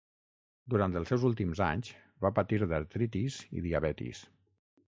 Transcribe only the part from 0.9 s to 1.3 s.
els seus